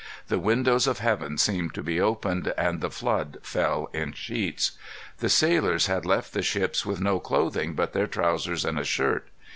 The 0.29 0.39
windows 0.39 0.87
of 0.87 0.97
heaven 0.97 1.37
seemed 1.37 1.75
to 1.75 1.83
be 1.83 2.01
opened, 2.01 2.51
and 2.57 2.81
the 2.81 2.89
flood 2.89 3.37
fell 3.43 3.87
in 3.93 4.13
sheets. 4.13 4.71
The 5.19 5.29
sailors 5.29 5.85
had 5.85 6.07
left 6.07 6.33
the 6.33 6.41
ships 6.41 6.83
with 6.83 6.99
no 6.99 7.19
clothing 7.19 7.73
but 7.75 7.93
their 7.93 8.07
trousers 8.07 8.65
and 8.65 8.79
a 8.79 8.83
shirt. 8.83 9.27